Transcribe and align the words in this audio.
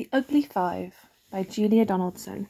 The 0.00 0.08
Ugly 0.14 0.44
Five 0.44 1.10
by 1.30 1.42
Julia 1.42 1.84
Donaldson. 1.84 2.48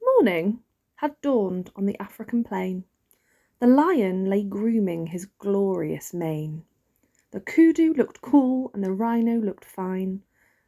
Morning 0.00 0.62
had 0.94 1.20
dawned 1.20 1.72
on 1.74 1.86
the 1.86 2.00
African 2.00 2.44
plain. 2.44 2.84
The 3.58 3.66
lion 3.66 4.26
lay 4.26 4.44
grooming 4.44 5.08
his 5.08 5.26
glorious 5.26 6.14
mane. 6.14 6.66
The 7.32 7.40
kudu 7.40 7.94
looked 7.94 8.20
cool 8.20 8.70
and 8.72 8.84
the 8.84 8.92
rhino 8.92 9.40
looked 9.40 9.64
fine. 9.64 10.22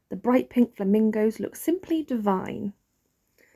The 0.08 0.16
bright 0.16 0.50
pink 0.50 0.74
flamingos 0.74 1.38
looked 1.38 1.58
simply 1.58 2.02
divine. 2.02 2.72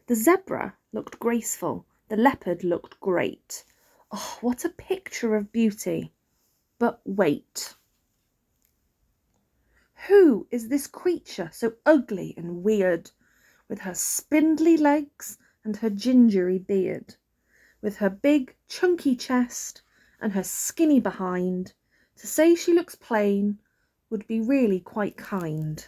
The 0.07 0.14
zebra 0.14 0.77
looked 0.93 1.18
graceful. 1.18 1.86
The 2.09 2.16
leopard 2.16 2.62
looked 2.62 3.00
great. 3.00 3.64
Oh, 4.12 4.38
what 4.41 4.64
a 4.64 4.68
picture 4.68 5.34
of 5.34 5.50
beauty! 5.50 6.12
But 6.79 7.00
wait. 7.04 7.75
Who 10.08 10.46
is 10.50 10.68
this 10.68 10.86
creature 10.86 11.50
so 11.52 11.74
ugly 11.84 12.32
and 12.36 12.62
weird, 12.62 13.10
with 13.68 13.80
her 13.80 13.95
spindly 13.95 14.77
legs 14.77 15.36
and 15.62 15.77
her 15.77 15.91
gingery 15.91 16.58
beard, 16.58 17.16
with 17.82 17.98
her 17.98 18.08
big 18.08 18.56
chunky 18.66 19.14
chest 19.14 19.82
and 20.18 20.32
her 20.32 20.42
skinny 20.42 21.00
behind? 21.00 21.74
To 22.16 22.27
say 22.27 22.55
she 22.55 22.72
looks 22.72 22.94
plain 22.94 23.58
would 24.08 24.27
be 24.27 24.41
really 24.41 24.80
quite 24.80 25.16
kind. 25.16 25.86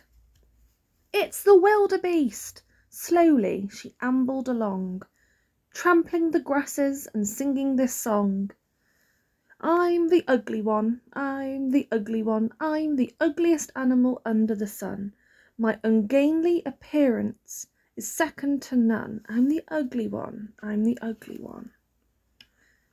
It's 1.12 1.42
the 1.42 1.58
wildebeest! 1.58 2.62
Slowly 2.90 3.68
she 3.72 3.96
ambled 4.00 4.48
along, 4.48 5.02
trampling 5.72 6.32
the 6.32 6.40
grasses 6.40 7.08
and 7.14 7.26
singing 7.26 7.76
this 7.76 7.94
song. 7.94 8.50
I'm 9.64 10.08
the 10.08 10.24
ugly 10.26 10.60
one, 10.60 11.02
I'm 11.12 11.70
the 11.70 11.86
ugly 11.92 12.20
one, 12.20 12.50
I'm 12.58 12.96
the 12.96 13.14
ugliest 13.20 13.70
animal 13.76 14.20
under 14.24 14.56
the 14.56 14.66
sun. 14.66 15.12
My 15.56 15.78
ungainly 15.84 16.64
appearance 16.66 17.68
is 17.94 18.10
second 18.10 18.60
to 18.62 18.76
none. 18.76 19.24
I'm 19.28 19.48
the 19.48 19.62
ugly 19.68 20.08
one, 20.08 20.54
I'm 20.60 20.82
the 20.82 20.98
ugly 21.00 21.38
one. 21.38 21.70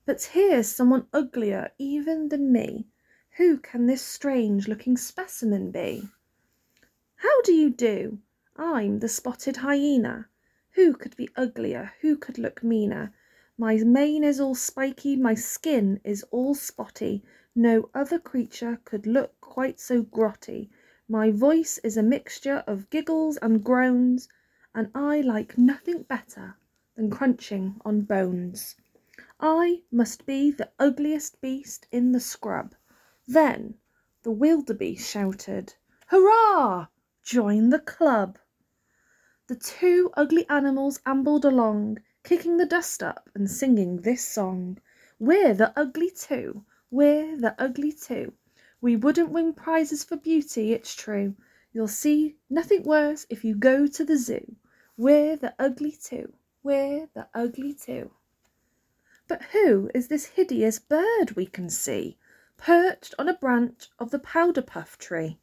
But 0.06 0.22
here's 0.22 0.68
someone 0.68 1.08
uglier 1.12 1.72
even 1.80 2.30
than 2.30 2.52
me. 2.52 2.86
Who 3.38 3.58
can 3.58 3.88
this 3.88 4.04
strange 4.04 4.68
looking 4.68 4.96
specimen 4.96 5.72
be? 5.72 6.08
How 7.16 7.42
do 7.42 7.52
you 7.52 7.72
do? 7.72 8.20
I'm 8.56 9.00
the 9.00 9.10
spotted 9.10 9.58
hyena. 9.58 10.28
Who 10.74 10.94
could 10.94 11.16
be 11.16 11.30
uglier? 11.36 11.94
Who 12.02 12.16
could 12.16 12.38
look 12.38 12.64
meaner? 12.64 13.12
My 13.62 13.76
mane 13.76 14.24
is 14.24 14.40
all 14.40 14.56
spiky, 14.56 15.18
my 15.18 15.36
skin 15.36 16.00
is 16.06 16.24
all 16.32 16.56
spotty. 16.56 17.26
No 17.54 17.90
other 17.94 18.18
creature 18.18 18.80
could 18.86 19.06
look 19.06 19.42
quite 19.42 19.82
so 19.82 20.02
grotty. 20.02 20.70
My 21.10 21.30
voice 21.32 21.78
is 21.80 21.98
a 21.98 22.02
mixture 22.02 22.64
of 22.66 22.90
giggles 22.90 23.36
and 23.42 23.62
groans, 23.62 24.30
and 24.74 24.90
I 24.96 25.20
like 25.20 25.58
nothing 25.58 26.04
better 26.04 26.56
than 26.96 27.10
crunching 27.10 27.82
on 27.84 28.04
bones. 28.04 28.78
I 29.42 29.84
must 29.92 30.26
be 30.26 30.52
the 30.52 30.72
ugliest 30.80 31.42
beast 31.42 31.86
in 31.92 32.14
the 32.14 32.22
scrub. 32.22 32.76
Then 33.28 33.74
the 34.24 34.32
wildebeest 34.32 35.06
shouted, 35.06 35.74
Hurrah! 36.08 36.88
Join 37.24 37.72
the 37.72 37.80
club! 37.80 38.40
The 39.48 39.58
two 39.58 40.12
ugly 40.16 40.48
animals 40.48 41.02
ambled 41.06 41.44
along 41.44 41.98
kicking 42.30 42.58
the 42.58 42.66
dust 42.68 43.02
up 43.02 43.28
and 43.34 43.50
singing 43.50 44.02
this 44.02 44.24
song. 44.24 44.78
We're 45.18 45.56
the 45.56 45.74
ugly 45.76 46.12
two, 46.12 46.64
we're 46.92 47.36
the 47.36 47.56
ugly 47.58 47.92
two. 47.92 48.34
We 48.80 48.96
wouldn't 48.96 49.32
win 49.32 49.54
prizes 49.54 50.04
for 50.04 50.16
beauty, 50.16 50.72
it's 50.72 50.94
true. 50.94 51.34
You'll 51.74 51.88
see 51.88 52.36
nothing 52.48 52.84
worse 52.84 53.26
if 53.32 53.44
you 53.44 53.56
go 53.56 53.88
to 53.88 54.06
the 54.06 54.16
zoo. 54.16 54.58
We're 54.96 55.38
the 55.38 55.56
ugly 55.58 55.98
two, 56.00 56.34
we're 56.62 57.10
the 57.16 57.28
ugly 57.34 57.74
two. 57.74 58.12
But 59.28 59.46
who 59.46 59.90
is 59.96 60.08
this 60.08 60.28
hideous 60.28 60.78
bird 60.78 61.32
we 61.32 61.48
can 61.48 61.68
see, 61.68 62.20
perched 62.58 63.16
on 63.18 63.28
a 63.28 63.34
branch 63.34 63.90
of 63.98 64.12
the 64.12 64.20
powder 64.20 64.62
puff 64.62 65.00
tree? 65.00 65.40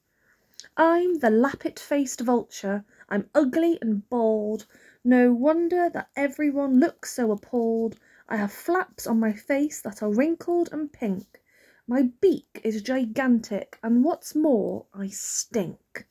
I'm 0.77 1.19
the 1.19 1.31
lappet 1.31 1.81
faced 1.81 2.21
vulture, 2.21 2.85
I'm 3.09 3.29
ugly 3.35 3.77
and 3.83 4.09
bald, 4.09 4.67
no 5.07 5.33
wonder 5.33 5.89
that 5.89 6.11
everyone 6.17 6.81
looks 6.81 7.13
so 7.13 7.31
appalled. 7.31 7.97
I 8.29 8.37
have 8.37 8.53
flaps 8.53 9.07
on 9.07 9.21
my 9.21 9.33
face 9.33 9.81
that 9.83 10.03
are 10.03 10.13
wrinkled 10.13 10.69
and 10.73 10.93
pink. 10.93 11.41
My 11.87 12.11
beak 12.21 12.61
is 12.65 12.83
gigantic, 12.83 13.79
and 13.85 14.03
what's 14.03 14.35
more, 14.35 14.87
I 14.93 15.07
stink. 15.07 16.09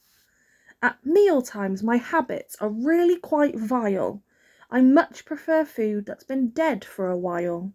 At 0.81 1.05
meal 1.05 1.41
times, 1.41 1.83
my 1.83 1.97
habits 1.97 2.55
are 2.61 2.69
really 2.69 3.17
quite 3.17 3.55
vile. 3.59 4.23
I 4.71 4.81
much 4.81 5.25
prefer 5.25 5.65
food 5.65 6.05
that's 6.05 6.23
been 6.23 6.51
dead 6.51 6.85
for 6.85 7.09
a 7.09 7.17
while. 7.17 7.73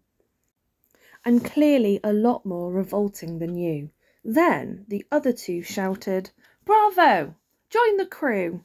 I'm 1.23 1.39
clearly 1.39 1.99
a 2.03 2.13
lot 2.13 2.47
more 2.47 2.71
revolting 2.71 3.37
than 3.37 3.55
you. 3.55 3.91
Then 4.23 4.85
the 4.87 5.05
other 5.11 5.33
two 5.33 5.61
shouted, 5.61 6.31
Bravo! 6.65 7.35
Join 7.69 7.97
the 7.97 8.07
crew! 8.07 8.63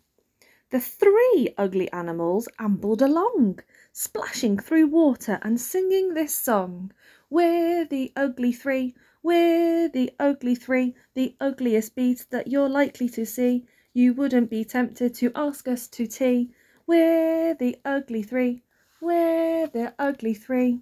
The 0.71 0.81
three 0.81 1.55
ugly 1.57 1.89
animals 1.93 2.49
ambled 2.59 3.01
along, 3.01 3.61
splashing 3.93 4.59
through 4.59 4.89
water 4.89 5.39
and 5.43 5.61
singing 5.61 6.15
this 6.15 6.35
song. 6.35 6.91
We're 7.31 7.85
the 7.85 8.13
ugly 8.17 8.51
three, 8.51 8.97
we're 9.23 9.89
the 9.89 10.11
ugly 10.19 10.57
three, 10.57 10.97
the 11.15 11.37
ugliest 11.41 11.95
beast 11.95 12.33
that 12.33 12.49
you're 12.49 12.69
likely 12.69 13.09
to 13.11 13.25
see. 13.25 13.65
You 13.93 14.13
wouldn't 14.13 14.51
be 14.51 14.65
tempted 14.65 15.15
to 15.15 15.31
ask 15.37 15.69
us 15.69 15.87
to 15.87 16.09
tea. 16.09 16.53
We're 16.85 17.55
the 17.55 17.79
ugly 17.85 18.25
three, 18.25 18.65
we're 19.01 19.69
the 19.69 19.95
ugly 20.01 20.35
three. 20.35 20.81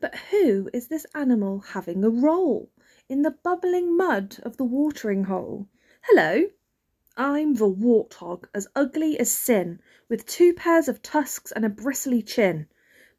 But 0.00 0.14
who 0.30 0.70
is 0.72 0.88
this 0.88 1.04
animal 1.14 1.60
having 1.60 2.02
a 2.02 2.08
roll 2.08 2.70
in 3.10 3.20
the 3.20 3.32
bubbling 3.32 3.94
mud 3.94 4.38
of 4.42 4.56
the 4.56 4.64
watering 4.64 5.24
hole? 5.24 5.68
Hello! 6.00 6.46
I'm 7.20 7.54
the 7.54 7.68
warthog, 7.68 8.48
as 8.54 8.68
ugly 8.76 9.18
as 9.18 9.28
sin, 9.28 9.80
with 10.08 10.24
two 10.24 10.54
pairs 10.54 10.86
of 10.86 11.02
tusks 11.02 11.50
and 11.50 11.64
a 11.64 11.68
bristly 11.68 12.22
chin. 12.22 12.68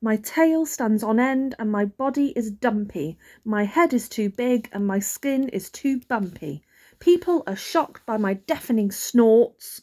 My 0.02 0.16
tail 0.16 0.66
stands 0.66 1.04
on 1.04 1.20
end 1.20 1.54
and 1.60 1.70
my 1.70 1.84
body 1.84 2.32
is 2.34 2.50
dumpy. 2.50 3.18
My 3.44 3.66
head 3.66 3.94
is 3.94 4.08
too 4.08 4.30
big 4.30 4.70
and 4.72 4.88
my 4.88 5.00
skin 5.00 5.50
is 5.50 5.70
too 5.70 6.00
bumpy. 6.00 6.64
People 7.00 7.44
are 7.46 7.58
shocked 7.58 8.06
by 8.06 8.16
my 8.16 8.36
deafening 8.36 8.90
snorts 8.90 9.82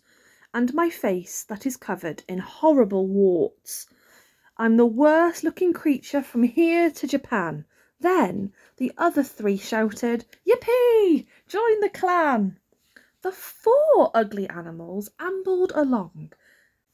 and 0.55 0.73
my 0.73 0.89
face 0.89 1.45
that 1.45 1.67
is 1.67 1.77
covered 1.77 2.23
in 2.27 2.39
horrible 2.39 3.07
warts. 3.07 3.87
I'm 4.57 4.79
the 4.79 4.87
worst 4.87 5.45
looking 5.45 5.75
creature 5.75 6.23
from 6.23 6.45
here 6.45 6.91
to 6.91 7.07
Japan. 7.07 7.67
Then 8.01 8.55
the 8.79 8.93
other 8.97 9.23
three 9.23 9.59
shouted, 9.59 10.25
Yippee! 10.49 11.27
Join 11.47 11.81
the 11.81 11.91
clan! 11.93 12.59
The 13.27 13.33
four 13.33 14.13
ugly 14.15 14.49
animals 14.49 15.11
ambled 15.19 15.73
along, 15.75 16.33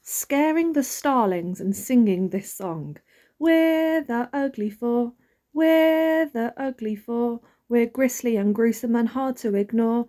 scaring 0.01 0.73
the 0.73 0.83
starlings 0.83 1.61
and 1.61 1.77
singing 1.77 2.31
this 2.31 2.55
song. 2.55 2.97
We're 3.39 4.01
the 4.01 4.31
ugly 4.33 4.71
four, 4.71 5.13
we're 5.53 6.25
the 6.25 6.55
ugly 6.57 6.97
four, 6.97 7.43
we're 7.69 7.85
gristly 7.85 8.39
and 8.39 8.55
gruesome 8.55 8.97
and 8.97 9.11
hard 9.11 9.37
to 9.45 9.55
ignore. 9.55 10.09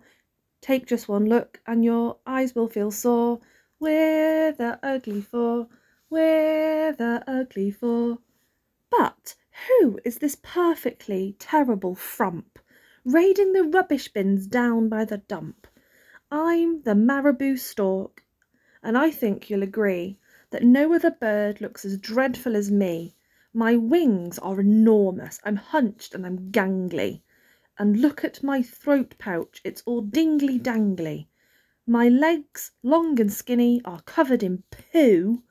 Take 0.62 0.86
just 0.86 1.10
one 1.10 1.26
look 1.26 1.60
and 1.66 1.84
your 1.84 2.16
eyes 2.26 2.54
will 2.54 2.70
feel 2.70 2.90
sore. 2.90 3.40
We're 3.78 4.52
the 4.52 4.80
ugly 4.82 5.20
four, 5.20 5.68
we're 6.08 6.94
the 6.94 7.22
ugly 7.26 7.70
four. 7.70 8.20
But 8.90 9.34
who 9.68 10.00
is 10.06 10.20
this 10.20 10.38
perfectly 10.42 11.36
terrible 11.38 11.94
frump, 11.94 12.58
raiding 13.04 13.52
the 13.52 13.64
rubbish 13.64 14.08
bins 14.08 14.46
down 14.46 14.88
by 14.88 15.04
the 15.04 15.18
dump? 15.18 15.66
I'm 16.30 16.82
the 16.82 16.94
marabou 16.94 17.56
stork, 17.56 18.24
and 18.82 18.96
I 18.96 19.10
think 19.10 19.50
you'll 19.50 19.62
agree 19.62 20.18
that 20.50 20.62
no 20.62 20.92
other 20.94 21.10
bird 21.10 21.60
looks 21.60 21.84
as 21.84 21.98
dreadful 21.98 22.56
as 22.56 22.70
me. 22.70 23.14
My 23.52 23.76
wings 23.76 24.38
are 24.38 24.60
enormous, 24.60 25.38
I'm 25.44 25.56
hunched 25.56 26.14
and 26.14 26.24
I'm 26.24 26.50
gangly. 26.50 27.22
And 27.78 28.00
look 28.00 28.24
at 28.24 28.42
my 28.42 28.62
throat 28.62 29.14
pouch, 29.18 29.60
it's 29.64 29.82
all 29.84 30.00
dingly 30.00 30.58
dangly. 30.58 31.26
My 31.86 32.08
legs, 32.08 32.70
long 32.82 33.20
and 33.20 33.32
skinny, 33.32 33.82
are 33.84 34.00
covered 34.02 34.42
in 34.42 34.62
poo, 34.70 35.42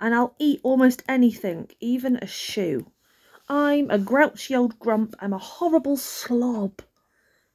and 0.00 0.14
I'll 0.14 0.34
eat 0.38 0.60
almost 0.62 1.02
anything, 1.08 1.70
even 1.80 2.16
a 2.16 2.26
shoe. 2.26 2.90
I'm 3.48 3.90
a 3.90 3.98
grouchy 3.98 4.56
old 4.56 4.78
grump, 4.78 5.14
I'm 5.20 5.32
a 5.32 5.38
horrible 5.38 5.96
slob. 5.96 6.82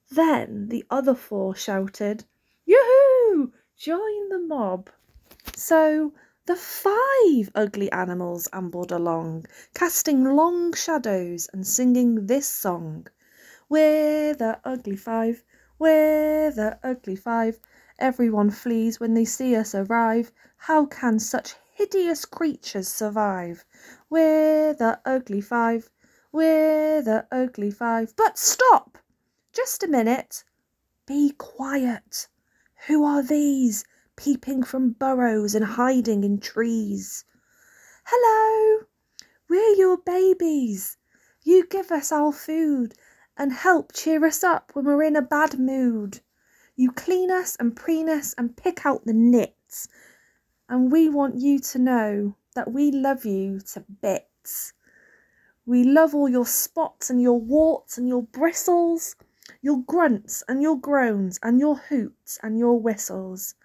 Then 0.09 0.69
the 0.69 0.85
other 0.89 1.15
four 1.15 1.56
shouted, 1.56 2.24
Yoo-hoo! 2.71 3.51
Join 3.75 4.29
the 4.29 4.39
mob. 4.39 4.89
So 5.57 6.13
the 6.45 6.56
five 6.56 7.51
ugly 7.53 7.91
animals 7.91 8.47
ambled 8.53 8.94
along, 8.94 9.47
casting 9.73 10.23
long 10.23 10.71
shadows 10.71 11.50
and 11.51 11.68
singing 11.68 12.27
this 12.27 12.47
song. 12.47 13.07
We're 13.68 14.33
the 14.35 14.62
ugly 14.63 14.95
five, 14.95 15.44
we're 15.79 16.50
the 16.51 16.79
ugly 16.81 17.18
five. 17.18 17.59
Everyone 18.00 18.50
flees 18.51 19.01
when 19.01 19.15
they 19.15 19.25
see 19.25 19.53
us 19.53 19.75
arrive. 19.75 20.31
How 20.56 20.85
can 20.85 21.19
such 21.19 21.56
hideous 21.74 22.24
creatures 22.24 22.88
survive? 22.88 23.65
We're 24.09 24.74
the 24.74 25.01
ugly 25.06 25.41
five. 25.41 25.89
We're 26.31 27.01
the 27.01 27.27
ugly 27.33 27.71
five. 27.71 28.15
But 28.15 28.39
stop! 28.39 28.97
Just 29.51 29.83
a 29.83 29.89
minute. 29.89 30.45
Be 31.06 31.31
quiet. 31.38 32.29
Who 32.87 33.03
are 33.03 33.21
these, 33.21 33.85
peeping 34.15 34.63
from 34.63 34.93
burrows 34.93 35.53
and 35.53 35.63
hiding 35.63 36.23
in 36.23 36.39
trees? 36.39 37.25
Hello, 38.05 38.87
we're 39.47 39.75
your 39.75 39.97
babies. 39.97 40.97
You 41.43 41.67
give 41.67 41.91
us 41.91 42.11
our 42.11 42.31
food 42.31 42.95
and 43.37 43.53
help 43.53 43.93
cheer 43.93 44.25
us 44.25 44.43
up 44.43 44.71
when 44.73 44.85
we're 44.85 45.03
in 45.03 45.15
a 45.15 45.21
bad 45.21 45.59
mood. 45.59 46.21
You 46.75 46.91
clean 46.91 47.29
us 47.29 47.55
and 47.59 47.75
preen 47.75 48.09
us 48.09 48.33
and 48.35 48.57
pick 48.57 48.83
out 48.83 49.05
the 49.05 49.13
nits. 49.13 49.87
And 50.67 50.91
we 50.91 51.07
want 51.07 51.35
you 51.35 51.59
to 51.59 51.77
know 51.77 52.35
that 52.55 52.71
we 52.71 52.91
love 52.91 53.25
you 53.25 53.59
to 53.73 53.81
bits. 54.01 54.73
We 55.67 55.83
love 55.83 56.15
all 56.15 56.27
your 56.27 56.47
spots 56.47 57.11
and 57.11 57.21
your 57.21 57.39
warts 57.39 57.99
and 57.99 58.07
your 58.07 58.23
bristles 58.23 59.15
your 59.62 59.83
grunts 59.83 60.44
and 60.48 60.62
your 60.62 60.77
groans 60.77 61.39
and 61.44 61.59
your 61.59 61.75
hoots 61.75 62.39
and 62.44 62.57
your 62.57 62.80
whistles. 62.80 63.56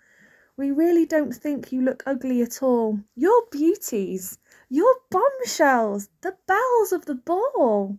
We 0.56 0.70
really 0.70 1.04
don't 1.04 1.34
think 1.34 1.70
you 1.70 1.82
look 1.82 2.02
ugly 2.06 2.40
at 2.40 2.62
all. 2.62 3.00
You're 3.14 3.46
beauties. 3.50 4.38
You're 4.68 5.00
bombshells, 5.10 6.08
the 6.22 6.36
belles 6.46 6.92
of 6.92 7.04
the 7.04 7.14
ball. 7.14 7.98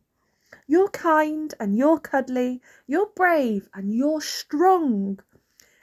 You're 0.65 0.89
kind 0.89 1.53
and 1.59 1.77
you're 1.77 1.99
cuddly. 1.99 2.61
You're 2.87 3.11
brave 3.15 3.69
and 3.73 3.93
you're 3.93 4.21
strong. 4.21 5.19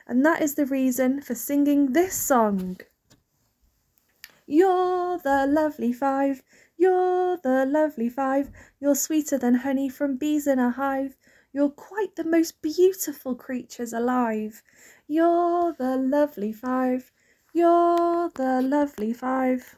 And 0.06 0.27
that 0.27 0.43
is 0.43 0.56
the 0.56 0.67
reason 0.67 1.23
for 1.23 1.35
singing 1.35 1.93
this 1.93 2.15
song. 2.15 2.79
You're 4.47 5.17
the 5.19 5.47
lovely 5.47 5.93
five. 5.93 6.43
You're 6.77 7.39
the 7.39 7.65
lovely 7.65 8.11
five. 8.11 8.51
You're 8.79 8.95
sweeter 8.95 9.39
than 9.39 9.55
honey 9.55 9.89
from 9.89 10.17
bees 10.17 10.47
in 10.47 10.59
a 10.59 10.71
hive. 10.71 11.17
You're 11.55 11.71
quite 11.71 12.17
the 12.17 12.25
most 12.25 12.61
beautiful 12.62 13.37
creatures 13.37 13.93
alive. 13.93 14.61
You're 15.06 15.73
the 15.73 15.97
lovely 15.97 16.53
five. 16.53 17.12
You're 17.53 18.29
the 18.31 18.61
lovely 18.61 19.12
five. 19.12 19.77